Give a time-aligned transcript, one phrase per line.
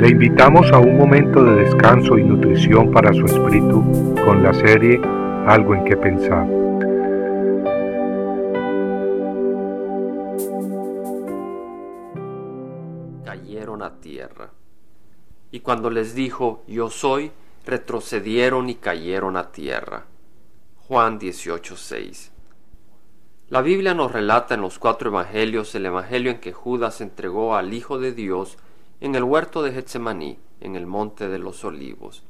[0.00, 4.98] Le invitamos a un momento de descanso y nutrición para su espíritu con la serie
[5.46, 6.46] Algo en que pensar.
[13.26, 14.52] Cayeron a tierra.
[15.50, 17.30] Y cuando les dijo, yo soy,
[17.66, 20.06] retrocedieron y cayeron a tierra.
[20.88, 22.30] Juan 18:6
[23.50, 27.74] La Biblia nos relata en los cuatro evangelios el evangelio en que Judas entregó al
[27.74, 28.56] Hijo de Dios
[29.00, 32.22] en el huerto de Getsemaní, en el monte de los olivos.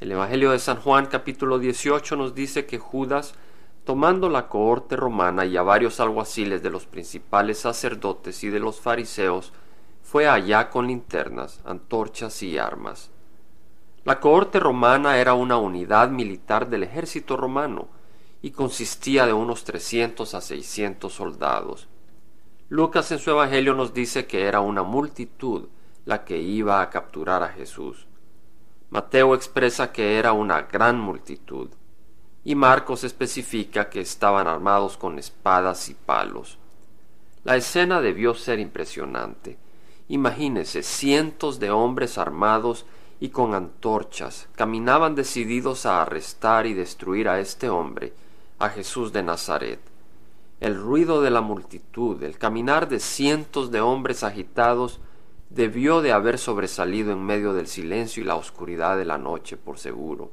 [0.00, 3.34] El Evangelio de San Juan capítulo 18 nos dice que Judas,
[3.84, 8.80] tomando la cohorte romana y a varios alguaciles de los principales sacerdotes y de los
[8.80, 9.52] fariseos,
[10.02, 13.10] fue allá con linternas, antorchas y armas.
[14.04, 17.86] La cohorte romana era una unidad militar del ejército romano
[18.42, 21.88] y consistía de unos trescientos a seiscientos soldados.
[22.70, 25.68] Lucas en su Evangelio nos dice que era una multitud
[26.08, 28.06] la que iba a capturar a Jesús.
[28.88, 31.68] Mateo expresa que era una gran multitud,
[32.44, 36.56] y Marcos especifica que estaban armados con espadas y palos.
[37.44, 39.58] La escena debió ser impresionante.
[40.08, 42.86] Imagínese cientos de hombres armados
[43.20, 48.14] y con antorchas caminaban decididos a arrestar y destruir a este hombre,
[48.58, 49.80] a Jesús de Nazaret.
[50.60, 55.00] El ruido de la multitud, el caminar de cientos de hombres agitados,
[55.50, 59.78] debió de haber sobresalido en medio del silencio y la oscuridad de la noche, por
[59.78, 60.30] seguro.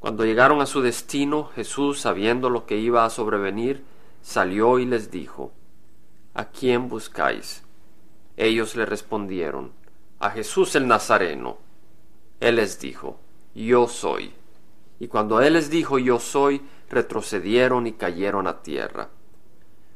[0.00, 3.84] Cuando llegaron a su destino, Jesús, sabiendo lo que iba a sobrevenir,
[4.22, 5.52] salió y les dijo,
[6.34, 7.62] ¿A quién buscáis?
[8.36, 9.72] Ellos le respondieron,
[10.18, 11.58] A Jesús el Nazareno.
[12.40, 13.20] Él les dijo,
[13.54, 14.32] Yo soy.
[14.98, 19.10] Y cuando Él les dijo, Yo soy, retrocedieron y cayeron a tierra.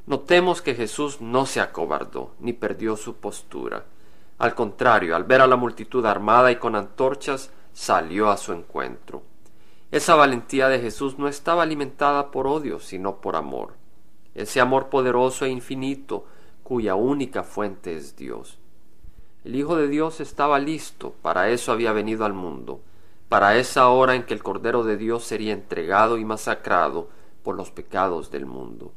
[0.07, 3.87] Notemos que Jesús no se acobardó ni perdió su postura.
[4.39, 9.23] Al contrario, al ver a la multitud armada y con antorchas, salió a su encuentro.
[9.91, 13.75] Esa valentía de Jesús no estaba alimentada por odio, sino por amor.
[14.35, 16.27] Ese amor poderoso e infinito,
[16.63, 18.59] cuya única fuente es Dios.
[19.45, 22.81] El Hijo de Dios estaba listo, para eso había venido al mundo,
[23.31, 27.09] para esa hora en que el Cordero de Dios sería entregado y masacrado
[27.43, 28.93] por los pecados del mundo.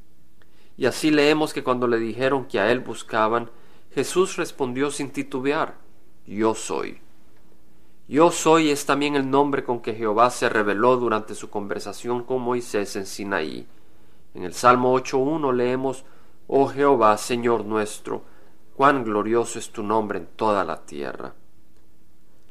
[0.77, 3.49] Y así leemos que cuando le dijeron que a él buscaban,
[3.91, 5.75] Jesús respondió sin titubear,
[6.27, 7.01] Yo soy.
[8.07, 12.41] Yo soy es también el nombre con que Jehová se reveló durante su conversación con
[12.41, 13.67] Moisés en Sinaí.
[14.33, 16.05] En el Salmo 8.1 leemos,
[16.47, 18.21] Oh Jehová, Señor nuestro,
[18.75, 21.33] cuán glorioso es tu nombre en toda la tierra.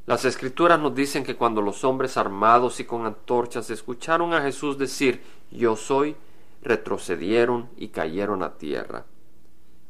[0.04, 4.76] Las escrituras nos dicen que cuando los hombres armados y con antorchas escucharon a Jesús
[4.76, 6.16] decir, Yo soy,
[6.66, 9.06] retrocedieron y cayeron a tierra.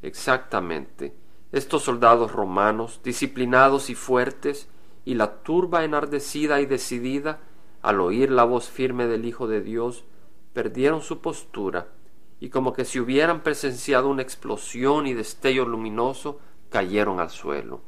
[0.03, 1.15] Exactamente,
[1.51, 4.69] estos soldados romanos, disciplinados y fuertes,
[5.05, 7.41] y la turba enardecida y decidida,
[7.81, 10.05] al oír la voz firme del Hijo de Dios,
[10.53, 11.89] perdieron su postura,
[12.41, 17.81] y como que si hubieran presenciado una explosión y destello luminoso, cayeron al suelo.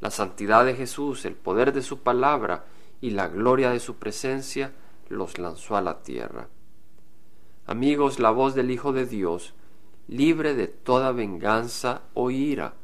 [0.00, 2.64] La santidad de Jesús, el poder de su palabra
[3.02, 4.72] y la gloria de su presencia
[5.08, 6.48] los lanzó a la tierra.
[7.70, 9.54] Amigos, la voz del Hijo de Dios,
[10.08, 12.74] libre de toda venganza o ira,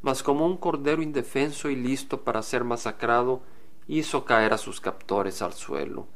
[0.00, 3.42] mas como un cordero indefenso y listo para ser masacrado,
[3.86, 6.08] hizo caer a sus captores al suelo.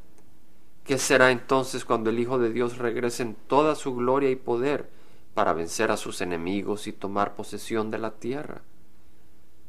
[0.83, 4.91] ¿Qué será entonces cuando el Hijo de Dios regrese en toda su gloria y poder
[5.35, 8.63] para vencer a sus enemigos y tomar posesión de la tierra?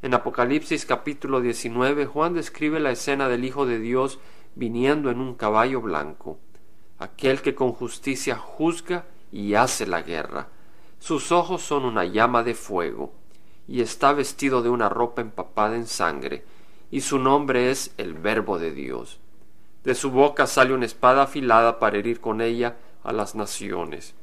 [0.01, 4.17] En Apocalipsis capítulo 19 Juan describe la escena del Hijo de Dios
[4.55, 6.39] viniendo en un caballo blanco,
[6.99, 10.47] aquel que con justicia juzga y hace la guerra.
[10.99, 13.13] Sus ojos son una llama de fuego,
[13.67, 16.43] y está vestido de una ropa empapada en sangre,
[16.89, 19.19] y su nombre es el Verbo de Dios.
[19.83, 24.15] De su boca sale una espada afilada para herir con ella a las naciones.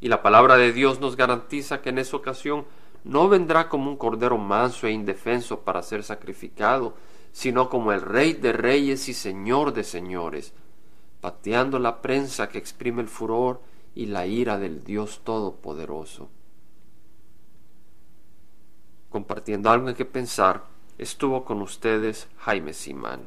[0.00, 2.64] Y la palabra de Dios nos garantiza que en esa ocasión
[3.04, 6.94] no vendrá como un cordero manso e indefenso para ser sacrificado,
[7.32, 10.54] sino como el Rey de reyes y Señor de señores,
[11.80, 13.60] la prensa que exprime el furor
[13.94, 16.28] y la ira del Dios Todopoderoso.
[19.10, 20.64] Compartiendo algo en que pensar,
[20.98, 23.20] estuvo con ustedes Jaime Simán.